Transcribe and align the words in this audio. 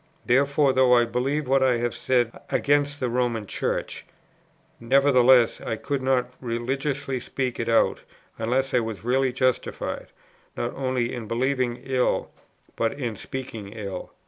Therefore, 0.25 0.73
though 0.73 0.95
I 0.97 1.05
believed 1.05 1.47
what 1.47 1.61
I 1.61 1.87
said 1.91 2.31
against 2.49 2.99
the 2.99 3.07
Roman 3.07 3.45
Church, 3.45 4.03
nevertheless 4.79 5.61
I 5.61 5.75
could 5.75 6.01
not 6.01 6.31
religiously 6.41 7.19
speak 7.19 7.59
it 7.59 7.69
out, 7.69 8.01
unless 8.39 8.73
I 8.73 8.79
was 8.79 9.03
really 9.05 9.31
justified, 9.31 10.07
not 10.57 10.73
only 10.73 11.13
in 11.13 11.27
believing 11.27 11.77
ill, 11.83 12.31
but 12.75 12.93
in 12.93 13.15
speaking 13.15 13.73
ill. 13.73 14.11